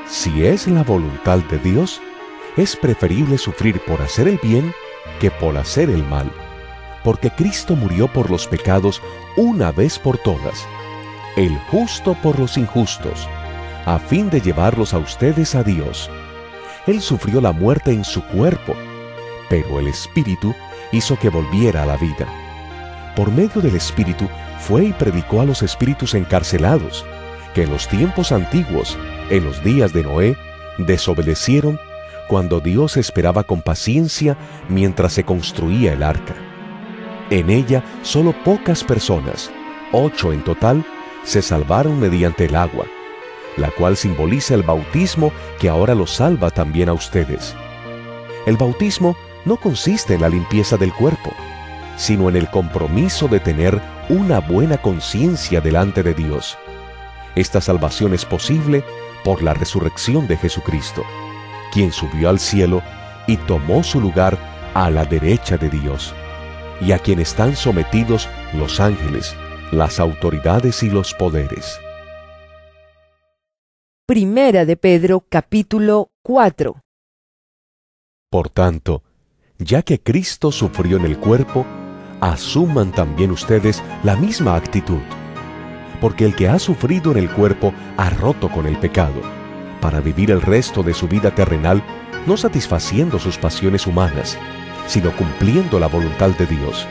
Si 0.08 0.46
es 0.46 0.66
la 0.66 0.82
voluntad 0.84 1.38
de 1.50 1.58
Dios, 1.58 2.00
es 2.56 2.76
preferible 2.76 3.38
sufrir 3.38 3.80
por 3.86 4.00
hacer 4.00 4.26
el 4.26 4.38
bien 4.42 4.72
que 5.20 5.30
por 5.30 5.56
hacer 5.56 5.90
el 5.90 6.02
mal 6.04 6.32
porque 7.04 7.30
Cristo 7.30 7.76
murió 7.76 8.08
por 8.08 8.30
los 8.30 8.46
pecados 8.46 9.00
una 9.36 9.72
vez 9.72 9.98
por 9.98 10.18
todas, 10.18 10.66
el 11.36 11.56
justo 11.70 12.14
por 12.22 12.38
los 12.38 12.56
injustos, 12.56 13.28
a 13.86 13.98
fin 13.98 14.30
de 14.30 14.40
llevarlos 14.40 14.94
a 14.94 14.98
ustedes 14.98 15.54
a 15.54 15.62
Dios. 15.62 16.10
Él 16.86 17.00
sufrió 17.00 17.40
la 17.40 17.52
muerte 17.52 17.92
en 17.92 18.04
su 18.04 18.22
cuerpo, 18.24 18.74
pero 19.48 19.78
el 19.78 19.88
Espíritu 19.88 20.54
hizo 20.92 21.18
que 21.18 21.28
volviera 21.28 21.82
a 21.82 21.86
la 21.86 21.96
vida. 21.96 22.26
Por 23.14 23.30
medio 23.30 23.60
del 23.60 23.76
Espíritu 23.76 24.28
fue 24.58 24.86
y 24.86 24.92
predicó 24.92 25.40
a 25.40 25.44
los 25.44 25.62
espíritus 25.62 26.14
encarcelados, 26.14 27.04
que 27.54 27.62
en 27.62 27.70
los 27.70 27.88
tiempos 27.88 28.32
antiguos, 28.32 28.96
en 29.30 29.44
los 29.44 29.62
días 29.62 29.92
de 29.92 30.02
Noé, 30.02 30.36
desobedecieron 30.78 31.78
cuando 32.28 32.60
Dios 32.60 32.96
esperaba 32.96 33.44
con 33.44 33.62
paciencia 33.62 34.36
mientras 34.68 35.12
se 35.14 35.24
construía 35.24 35.94
el 35.94 36.02
arca. 36.02 36.47
En 37.30 37.50
ella 37.50 37.84
solo 38.02 38.32
pocas 38.42 38.82
personas, 38.82 39.50
ocho 39.92 40.32
en 40.32 40.42
total, 40.42 40.82
se 41.24 41.42
salvaron 41.42 42.00
mediante 42.00 42.46
el 42.46 42.56
agua, 42.56 42.86
la 43.58 43.70
cual 43.70 43.98
simboliza 43.98 44.54
el 44.54 44.62
bautismo 44.62 45.30
que 45.60 45.68
ahora 45.68 45.94
los 45.94 46.10
salva 46.10 46.50
también 46.50 46.88
a 46.88 46.94
ustedes. 46.94 47.54
El 48.46 48.56
bautismo 48.56 49.14
no 49.44 49.56
consiste 49.56 50.14
en 50.14 50.22
la 50.22 50.30
limpieza 50.30 50.78
del 50.78 50.94
cuerpo, 50.94 51.30
sino 51.98 52.30
en 52.30 52.36
el 52.36 52.48
compromiso 52.48 53.28
de 53.28 53.40
tener 53.40 53.78
una 54.08 54.40
buena 54.40 54.78
conciencia 54.78 55.60
delante 55.60 56.02
de 56.02 56.14
Dios. 56.14 56.56
Esta 57.34 57.60
salvación 57.60 58.14
es 58.14 58.24
posible 58.24 58.82
por 59.22 59.42
la 59.42 59.52
resurrección 59.52 60.26
de 60.28 60.38
Jesucristo, 60.38 61.04
quien 61.72 61.92
subió 61.92 62.30
al 62.30 62.38
cielo 62.38 62.82
y 63.26 63.36
tomó 63.36 63.82
su 63.82 64.00
lugar 64.00 64.38
a 64.72 64.88
la 64.88 65.04
derecha 65.04 65.58
de 65.58 65.68
Dios 65.68 66.14
y 66.80 66.92
a 66.92 66.98
quien 66.98 67.18
están 67.18 67.56
sometidos 67.56 68.28
los 68.54 68.80
ángeles, 68.80 69.34
las 69.72 70.00
autoridades 70.00 70.82
y 70.82 70.90
los 70.90 71.14
poderes. 71.14 71.78
Primera 74.06 74.64
de 74.64 74.76
Pedro 74.76 75.24
capítulo 75.28 76.10
4 76.22 76.80
Por 78.30 78.48
tanto, 78.48 79.02
ya 79.58 79.82
que 79.82 80.00
Cristo 80.00 80.50
sufrió 80.52 80.96
en 80.96 81.04
el 81.04 81.18
cuerpo, 81.18 81.66
asuman 82.20 82.92
también 82.92 83.30
ustedes 83.30 83.82
la 84.04 84.16
misma 84.16 84.56
actitud. 84.56 85.00
Porque 86.00 86.24
el 86.24 86.34
que 86.36 86.48
ha 86.48 86.58
sufrido 86.58 87.10
en 87.12 87.18
el 87.18 87.30
cuerpo 87.30 87.74
ha 87.96 88.08
roto 88.10 88.48
con 88.48 88.66
el 88.66 88.78
pecado, 88.78 89.20
para 89.80 90.00
vivir 90.00 90.30
el 90.30 90.40
resto 90.40 90.82
de 90.82 90.94
su 90.94 91.08
vida 91.08 91.34
terrenal 91.34 91.82
no 92.26 92.36
satisfaciendo 92.36 93.18
sus 93.18 93.36
pasiones 93.38 93.86
humanas, 93.86 94.38
sino 94.88 95.14
cumpliendo 95.16 95.78
la 95.78 95.86
voluntad 95.86 96.30
de 96.30 96.46
Dios. 96.46 96.86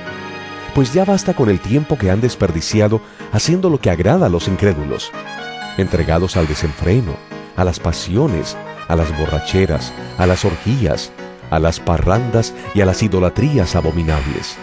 Pues 0.73 0.93
ya 0.93 1.03
basta 1.03 1.33
con 1.33 1.49
el 1.49 1.59
tiempo 1.59 1.97
que 1.97 2.09
han 2.09 2.21
desperdiciado 2.21 3.01
haciendo 3.33 3.69
lo 3.69 3.79
que 3.79 3.89
agrada 3.89 4.27
a 4.27 4.29
los 4.29 4.47
incrédulos, 4.47 5.11
entregados 5.77 6.37
al 6.37 6.47
desenfreno, 6.47 7.17
a 7.57 7.65
las 7.65 7.79
pasiones, 7.79 8.55
a 8.87 8.95
las 8.95 9.17
borracheras, 9.17 9.91
a 10.17 10.25
las 10.25 10.45
orgías, 10.45 11.11
a 11.49 11.59
las 11.59 11.79
parrandas 11.79 12.53
y 12.73 12.81
a 12.81 12.85
las 12.85 13.01
idolatrías 13.03 13.75
abominables. 13.75 14.55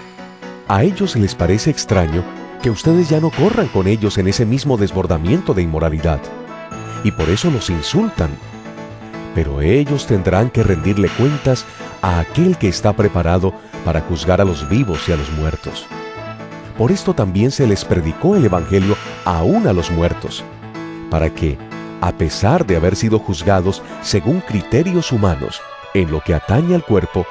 A 0.68 0.82
ellos 0.82 1.16
les 1.16 1.34
parece 1.34 1.70
extraño 1.70 2.24
que 2.62 2.70
ustedes 2.70 3.10
ya 3.10 3.20
no 3.20 3.30
corran 3.30 3.68
con 3.68 3.86
ellos 3.86 4.16
en 4.16 4.28
ese 4.28 4.46
mismo 4.46 4.76
desbordamiento 4.76 5.52
de 5.52 5.62
inmoralidad, 5.62 6.20
y 7.02 7.10
por 7.10 7.28
eso 7.28 7.50
los 7.50 7.68
insultan. 7.68 8.30
Pero 9.34 9.60
ellos 9.60 10.06
tendrán 10.06 10.48
que 10.48 10.62
rendirle 10.62 11.08
cuentas 11.10 11.66
a 12.04 12.20
aquel 12.20 12.58
que 12.58 12.68
está 12.68 12.92
preparado 12.92 13.54
para 13.82 14.02
juzgar 14.02 14.38
a 14.38 14.44
los 14.44 14.68
vivos 14.68 15.08
y 15.08 15.12
a 15.12 15.16
los 15.16 15.30
muertos. 15.30 15.86
Por 16.76 16.92
esto 16.92 17.14
también 17.14 17.50
se 17.50 17.66
les 17.66 17.82
predicó 17.82 18.36
el 18.36 18.44
Evangelio 18.44 18.94
aún 19.24 19.66
a 19.66 19.72
los 19.72 19.90
muertos, 19.90 20.44
para 21.08 21.30
que, 21.30 21.56
a 22.02 22.12
pesar 22.12 22.66
de 22.66 22.76
haber 22.76 22.94
sido 22.94 23.18
juzgados 23.18 23.82
según 24.02 24.42
criterios 24.42 25.12
humanos 25.12 25.62
en 25.94 26.10
lo 26.10 26.20
que 26.20 26.34
atañe 26.34 26.74
al 26.74 26.84
cuerpo, 26.84 27.24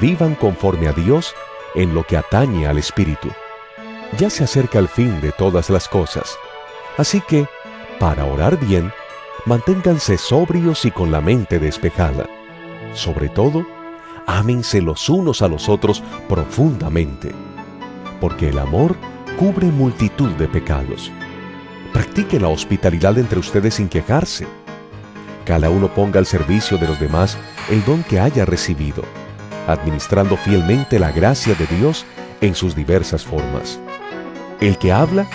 vivan 0.00 0.34
conforme 0.34 0.88
a 0.88 0.92
Dios 0.92 1.32
en 1.76 1.94
lo 1.94 2.02
que 2.02 2.16
atañe 2.16 2.66
al 2.66 2.78
Espíritu. 2.78 3.28
Ya 4.18 4.28
se 4.28 4.42
acerca 4.42 4.80
el 4.80 4.88
fin 4.88 5.20
de 5.20 5.30
todas 5.30 5.70
las 5.70 5.86
cosas, 5.86 6.36
así 6.98 7.20
que, 7.20 7.46
para 8.00 8.24
orar 8.24 8.58
bien, 8.58 8.92
manténganse 9.46 10.18
sobrios 10.18 10.84
y 10.84 10.90
con 10.90 11.12
la 11.12 11.20
mente 11.20 11.60
despejada. 11.60 12.26
Sobre 12.92 13.28
todo, 13.28 13.64
ámense 14.26 14.80
los 14.80 15.08
unos 15.08 15.42
a 15.42 15.48
los 15.48 15.68
otros 15.68 16.02
profundamente, 16.28 17.32
porque 18.20 18.48
el 18.48 18.58
amor 18.58 18.96
cubre 19.38 19.66
multitud 19.66 20.30
de 20.32 20.48
pecados. 20.48 21.10
Practique 21.92 22.40
la 22.40 22.48
hospitalidad 22.48 23.18
entre 23.18 23.38
ustedes 23.38 23.74
sin 23.74 23.88
quejarse. 23.88 24.46
Cada 25.44 25.70
uno 25.70 25.88
ponga 25.88 26.18
al 26.18 26.26
servicio 26.26 26.78
de 26.78 26.88
los 26.88 26.98
demás 26.98 27.36
el 27.70 27.84
don 27.84 28.02
que 28.02 28.18
haya 28.18 28.44
recibido, 28.44 29.04
administrando 29.66 30.36
fielmente 30.36 30.98
la 30.98 31.12
gracia 31.12 31.54
de 31.54 31.66
Dios 31.66 32.04
en 32.40 32.54
sus 32.54 32.74
diversas 32.74 33.24
formas. 33.24 33.78
El 34.60 34.78
que 34.78 34.92
habla, 34.92 35.26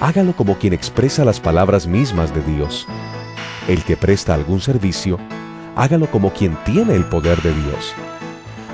hágalo 0.00 0.34
como 0.34 0.58
quien 0.58 0.72
expresa 0.72 1.24
las 1.24 1.40
palabras 1.40 1.86
mismas 1.86 2.34
de 2.34 2.42
Dios. 2.42 2.86
El 3.68 3.84
que 3.84 3.96
presta 3.96 4.34
algún 4.34 4.60
servicio, 4.60 5.18
hágalo 5.76 6.10
como 6.10 6.32
quien 6.32 6.56
tiene 6.64 6.94
el 6.94 7.04
poder 7.04 7.40
de 7.42 7.54
Dios. 7.54 7.94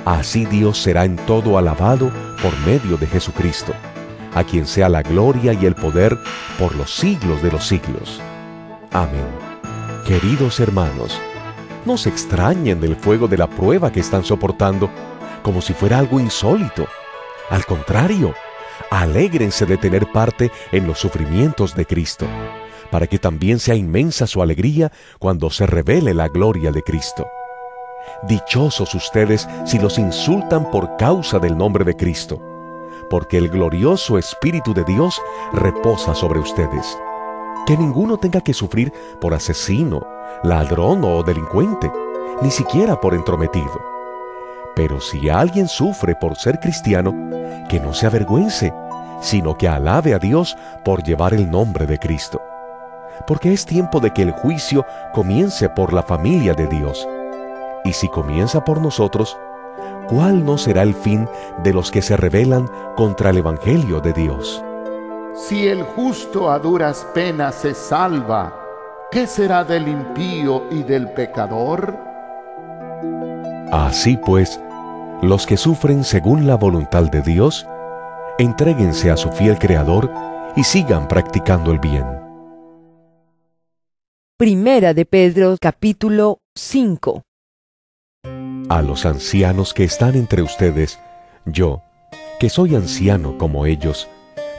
Así 0.05 0.45
Dios 0.45 0.81
será 0.81 1.05
en 1.05 1.17
todo 1.17 1.57
alabado 1.57 2.11
por 2.41 2.57
medio 2.65 2.97
de 2.97 3.07
Jesucristo, 3.07 3.73
a 4.33 4.43
quien 4.43 4.65
sea 4.65 4.89
la 4.89 5.01
gloria 5.01 5.53
y 5.53 5.65
el 5.65 5.75
poder 5.75 6.17
por 6.57 6.75
los 6.75 6.95
siglos 6.95 7.43
de 7.43 7.51
los 7.51 7.67
siglos. 7.67 8.21
Amén. 8.91 9.27
Queridos 10.05 10.59
hermanos, 10.59 11.19
no 11.85 11.97
se 11.97 12.09
extrañen 12.09 12.81
del 12.81 12.95
fuego 12.95 13.27
de 13.27 13.37
la 13.37 13.47
prueba 13.47 13.91
que 13.91 13.99
están 13.99 14.23
soportando, 14.23 14.89
como 15.43 15.61
si 15.61 15.73
fuera 15.73 15.99
algo 15.99 16.19
insólito. 16.19 16.87
Al 17.49 17.65
contrario, 17.65 18.33
alégrense 18.89 19.65
de 19.65 19.77
tener 19.77 20.11
parte 20.11 20.51
en 20.71 20.87
los 20.87 20.99
sufrimientos 20.99 21.75
de 21.75 21.85
Cristo, 21.85 22.25
para 22.89 23.07
que 23.07 23.19
también 23.19 23.59
sea 23.59 23.75
inmensa 23.75 24.25
su 24.27 24.41
alegría 24.41 24.91
cuando 25.19 25.49
se 25.49 25.67
revele 25.67 26.13
la 26.13 26.27
gloria 26.27 26.71
de 26.71 26.81
Cristo. 26.81 27.27
Dichosos 28.23 28.93
ustedes 28.95 29.47
si 29.65 29.79
los 29.79 29.97
insultan 29.97 30.69
por 30.71 30.97
causa 30.97 31.39
del 31.39 31.57
nombre 31.57 31.85
de 31.85 31.95
Cristo, 31.95 32.41
porque 33.09 33.37
el 33.37 33.49
glorioso 33.49 34.17
Espíritu 34.17 34.73
de 34.73 34.83
Dios 34.83 35.21
reposa 35.53 36.13
sobre 36.13 36.39
ustedes. 36.39 36.97
Que 37.65 37.77
ninguno 37.77 38.17
tenga 38.17 38.41
que 38.41 38.53
sufrir 38.53 38.91
por 39.21 39.33
asesino, 39.33 40.05
ladrón 40.43 41.03
o 41.03 41.23
delincuente, 41.23 41.91
ni 42.41 42.51
siquiera 42.51 42.99
por 42.99 43.13
entrometido. 43.13 43.79
Pero 44.75 45.01
si 45.01 45.29
alguien 45.29 45.67
sufre 45.67 46.15
por 46.15 46.35
ser 46.35 46.59
cristiano, 46.59 47.13
que 47.67 47.79
no 47.79 47.93
se 47.93 48.05
avergüence, 48.05 48.73
sino 49.21 49.55
que 49.57 49.67
alabe 49.67 50.13
a 50.13 50.19
Dios 50.19 50.57
por 50.83 51.03
llevar 51.03 51.33
el 51.33 51.49
nombre 51.49 51.85
de 51.85 51.99
Cristo. 51.99 52.41
Porque 53.27 53.51
es 53.51 53.65
tiempo 53.65 53.99
de 53.99 54.11
que 54.11 54.21
el 54.21 54.31
juicio 54.31 54.85
comience 55.13 55.69
por 55.69 55.93
la 55.93 56.03
familia 56.03 56.53
de 56.53 56.67
Dios. 56.67 57.07
Y 57.89 57.93
si 57.93 58.07
comienza 58.07 58.63
por 58.63 58.79
nosotros, 58.79 59.35
¿cuál 60.07 60.45
no 60.45 60.59
será 60.59 60.83
el 60.83 60.93
fin 60.93 61.27
de 61.63 61.73
los 61.73 61.89
que 61.89 62.03
se 62.03 62.15
rebelan 62.15 62.69
contra 62.95 63.31
el 63.31 63.37
Evangelio 63.37 63.99
de 63.99 64.13
Dios? 64.13 64.63
Si 65.33 65.67
el 65.67 65.81
justo 65.81 66.51
a 66.51 66.59
duras 66.59 67.07
penas 67.15 67.55
se 67.55 67.73
salva, 67.73 68.53
¿qué 69.09 69.25
será 69.25 69.63
del 69.63 69.87
impío 69.87 70.65
y 70.69 70.83
del 70.83 71.09
pecador? 71.13 71.97
Así 73.71 74.17
pues, 74.17 74.61
los 75.23 75.47
que 75.47 75.57
sufren 75.57 76.03
según 76.03 76.45
la 76.45 76.57
voluntad 76.57 77.05
de 77.09 77.23
Dios, 77.23 77.65
entréguense 78.37 79.09
a 79.09 79.17
su 79.17 79.31
fiel 79.31 79.57
Creador 79.57 80.13
y 80.55 80.63
sigan 80.63 81.07
practicando 81.07 81.71
el 81.71 81.79
bien. 81.79 82.05
Primera 84.37 84.93
de 84.93 85.05
Pedro 85.05 85.55
capítulo 85.59 86.37
5 86.53 87.23
A 88.67 88.81
los 88.81 89.05
ancianos 89.05 89.73
que 89.73 89.83
están 89.83 90.15
entre 90.15 90.41
ustedes, 90.41 90.99
yo, 91.45 91.81
que 92.39 92.49
soy 92.49 92.75
anciano 92.75 93.37
como 93.37 93.65
ellos, 93.65 94.07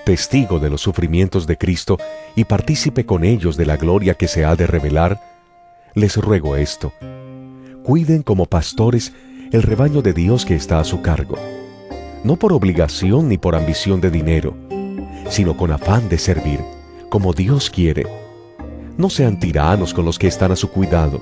testigo 0.04 0.58
de 0.58 0.70
los 0.70 0.80
sufrimientos 0.80 1.46
de 1.46 1.58
Cristo 1.58 1.98
y 2.34 2.44
partícipe 2.44 3.04
con 3.04 3.24
ellos 3.24 3.56
de 3.56 3.66
la 3.66 3.76
gloria 3.76 4.14
que 4.14 4.28
se 4.28 4.44
ha 4.44 4.56
de 4.56 4.66
revelar, 4.66 5.20
les 5.94 6.16
ruego 6.16 6.56
esto. 6.56 6.92
Cuiden 7.84 8.22
como 8.22 8.46
pastores 8.46 9.12
el 9.52 9.62
rebaño 9.62 10.02
de 10.02 10.12
Dios 10.12 10.44
que 10.44 10.54
está 10.54 10.78
a 10.80 10.84
su 10.84 11.02
cargo, 11.02 11.36
no 12.24 12.36
por 12.36 12.52
obligación 12.52 13.28
ni 13.28 13.38
por 13.38 13.54
ambición 13.54 14.00
de 14.00 14.10
dinero, 14.10 14.56
sino 15.28 15.56
con 15.56 15.72
afán 15.72 16.08
de 16.08 16.18
servir, 16.18 16.60
como 17.08 17.32
Dios 17.32 17.70
quiere. 17.70 18.06
No 18.96 19.10
sean 19.10 19.38
tiranos 19.40 19.94
con 19.94 20.04
los 20.04 20.18
que 20.18 20.26
están 20.26 20.52
a 20.52 20.56
su 20.56 20.70
cuidado, 20.70 21.20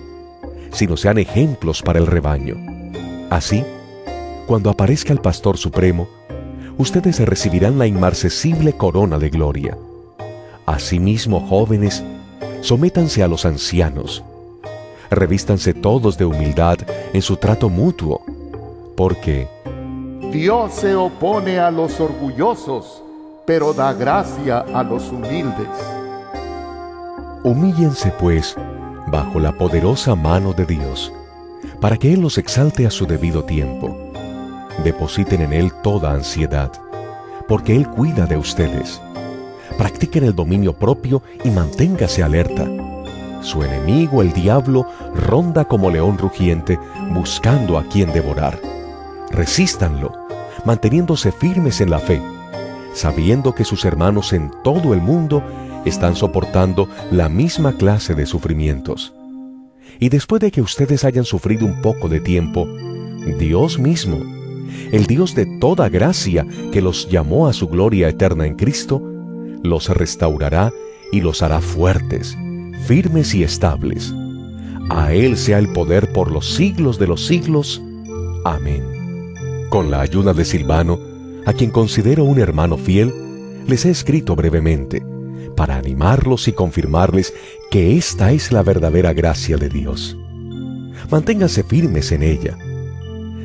sino 0.72 0.96
sean 0.96 1.18
ejemplos 1.18 1.83
para 1.83 1.98
el 1.98 2.07
rebaño. 2.07 2.57
Así, 3.31 3.64
cuando 4.46 4.70
aparezca 4.70 5.12
el 5.12 5.20
Pastor 5.20 5.59
Supremo, 5.59 6.09
ustedes 6.78 7.20
recibirán 7.20 7.78
la 7.78 7.87
inmarcesible 7.87 8.72
corona 8.72 9.18
de 9.18 9.28
gloria. 9.28 9.76
Asimismo, 10.64 11.40
jóvenes, 11.40 12.02
sométanse 12.61 13.22
a 13.22 13.28
los 13.28 13.44
ancianos. 13.44 14.22
Revístanse 15.11 15.74
todos 15.74 16.18
de 16.18 16.24
humildad 16.24 16.78
en 17.12 17.22
su 17.22 17.37
trato 17.37 17.68
mutuo, 17.68 18.22
porque 18.96 19.48
Dios 20.33 20.74
se 20.74 20.94
opone 20.94 21.59
a 21.59 21.70
los 21.70 21.98
orgullosos, 22.00 23.02
pero 23.46 23.72
da 23.72 23.94
gracia 23.94 24.59
a 24.61 24.83
los 24.83 25.11
humildes. 25.11 25.68
humíllense 27.44 28.12
pues 28.18 28.54
bajo 29.10 29.40
la 29.40 29.52
poderosa 29.52 30.14
mano 30.14 30.52
de 30.52 30.66
Dios, 30.66 31.12
para 31.80 31.96
que 31.96 32.12
Él 32.12 32.20
los 32.20 32.38
exalte 32.38 32.86
a 32.86 32.90
su 32.90 33.06
debido 33.06 33.44
tiempo. 33.44 33.96
Depositen 34.84 35.42
en 35.42 35.52
Él 35.52 35.72
toda 35.82 36.12
ansiedad, 36.12 36.72
porque 37.48 37.74
Él 37.74 37.88
cuida 37.88 38.26
de 38.26 38.36
ustedes. 38.36 39.00
Practiquen 39.76 40.24
el 40.24 40.34
dominio 40.34 40.72
propio 40.72 41.22
y 41.44 41.50
manténgase 41.50 42.22
alerta. 42.22 42.66
Su 43.40 43.62
enemigo, 43.62 44.22
el 44.22 44.32
diablo, 44.32 44.86
ronda 45.14 45.64
como 45.64 45.90
león 45.90 46.18
rugiente, 46.18 46.78
buscando 47.12 47.78
a 47.78 47.84
quien 47.84 48.12
devorar. 48.12 48.58
Resístanlo, 49.30 50.12
manteniéndose 50.64 51.30
firmes 51.32 51.80
en 51.80 51.90
la 51.90 52.00
fe, 52.00 52.20
sabiendo 52.94 53.54
que 53.54 53.64
sus 53.64 53.84
hermanos 53.84 54.32
en 54.32 54.50
todo 54.62 54.92
el 54.94 55.00
mundo 55.00 55.42
están 55.84 56.16
soportando 56.16 56.88
la 57.10 57.28
misma 57.28 57.74
clase 57.76 58.14
de 58.14 58.26
sufrimientos. 58.26 59.14
Y 60.00 60.08
después 60.08 60.40
de 60.40 60.50
que 60.50 60.60
ustedes 60.60 61.04
hayan 61.04 61.24
sufrido 61.24 61.66
un 61.66 61.80
poco 61.82 62.08
de 62.08 62.20
tiempo, 62.20 62.66
Dios 63.38 63.78
mismo, 63.78 64.18
el 64.92 65.06
Dios 65.06 65.34
de 65.34 65.46
toda 65.60 65.88
gracia 65.88 66.46
que 66.72 66.80
los 66.80 67.08
llamó 67.08 67.48
a 67.48 67.52
su 67.52 67.68
gloria 67.68 68.08
eterna 68.08 68.46
en 68.46 68.54
Cristo, 68.54 69.02
los 69.62 69.88
restaurará 69.88 70.72
y 71.10 71.20
los 71.20 71.42
hará 71.42 71.60
fuertes, 71.60 72.36
firmes 72.86 73.34
y 73.34 73.42
estables. 73.42 74.14
A 74.90 75.12
Él 75.12 75.36
sea 75.36 75.58
el 75.58 75.68
poder 75.72 76.12
por 76.12 76.30
los 76.30 76.54
siglos 76.54 76.98
de 76.98 77.06
los 77.06 77.26
siglos. 77.26 77.82
Amén. 78.44 78.84
Con 79.68 79.90
la 79.90 80.00
ayuda 80.00 80.32
de 80.32 80.44
Silvano, 80.44 80.98
a 81.44 81.52
quien 81.52 81.70
considero 81.70 82.24
un 82.24 82.38
hermano 82.38 82.78
fiel, 82.78 83.12
les 83.66 83.84
he 83.84 83.90
escrito 83.90 84.34
brevemente, 84.34 85.02
para 85.58 85.76
animarlos 85.76 86.46
y 86.46 86.52
confirmarles 86.52 87.34
que 87.68 87.96
esta 87.96 88.30
es 88.30 88.52
la 88.52 88.62
verdadera 88.62 89.12
gracia 89.12 89.56
de 89.56 89.68
Dios. 89.68 90.16
Manténganse 91.10 91.64
firmes 91.64 92.12
en 92.12 92.22
ella. 92.22 92.56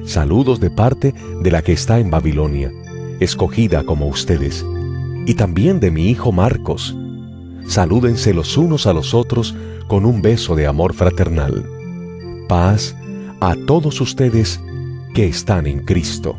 Saludos 0.06 0.60
de 0.60 0.70
parte 0.70 1.16
de 1.42 1.50
la 1.50 1.64
que 1.64 1.72
está 1.72 1.98
en 1.98 2.12
Babilonia, 2.12 2.72
escogida 3.20 3.84
como 3.84 4.06
ustedes, 4.06 4.64
y 5.26 5.34
también 5.34 5.80
de 5.80 5.90
mi 5.90 6.12
hijo 6.12 6.32
Marcos. 6.32 6.96
Salúdense 7.68 8.32
los 8.36 8.58
unos 8.58 8.86
a 8.86 8.94
los 8.94 9.16
otros 9.16 9.56
con 9.88 10.06
un 10.06 10.22
beso 10.22 10.56
de 10.56 10.68
amor 10.68 10.94
fraternal. 10.94 11.66
Paz 12.48 12.96
a 13.40 13.56
todos 13.66 14.00
ustedes 14.02 14.62
que 15.16 15.26
están 15.26 15.66
en 15.66 15.80
Cristo. 15.80 16.38